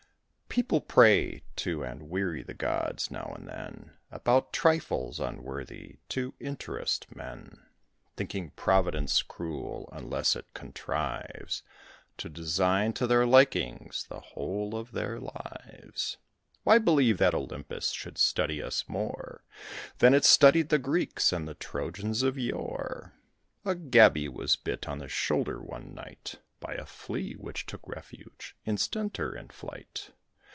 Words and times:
People 0.61 0.81
pray 0.81 1.43
to 1.55 1.81
and 1.81 2.09
weary 2.09 2.43
the 2.43 2.53
gods, 2.53 3.09
now 3.09 3.31
and 3.37 3.47
then, 3.47 3.93
About 4.11 4.51
trifles 4.51 5.17
unworthy 5.17 5.99
to 6.09 6.33
interest 6.41 7.15
men; 7.15 7.61
Thinking 8.17 8.49
Providence 8.57 9.21
cruel 9.21 9.87
unless 9.93 10.35
it 10.35 10.53
contrives 10.53 11.63
To 12.17 12.27
design 12.27 12.91
to 12.95 13.07
their 13.07 13.25
likings 13.25 14.03
the 14.09 14.19
whole 14.19 14.75
of 14.75 14.91
their 14.91 15.21
lives. 15.21 16.17
Why 16.63 16.79
believe 16.79 17.17
that 17.17 17.33
Olympus 17.33 17.91
should 17.91 18.17
study 18.17 18.61
us 18.61 18.89
more 18.89 19.45
Than 19.99 20.13
it 20.13 20.25
studied 20.25 20.67
the 20.67 20.79
Greeks 20.79 21.31
and 21.31 21.47
the 21.47 21.53
Trojans 21.53 22.23
of 22.23 22.37
yore? 22.37 23.13
A 23.63 23.73
gaby 23.73 24.27
was 24.27 24.57
bit 24.57 24.85
on 24.85 24.97
the 24.97 25.07
shoulder, 25.07 25.61
one 25.61 25.95
night, 25.95 26.39
By 26.59 26.73
a 26.73 26.85
Flea, 26.85 27.35
which 27.35 27.65
took 27.65 27.87
refuge 27.87 28.57
instanter 28.65 29.33
in 29.33 29.47
flight. 29.47 30.11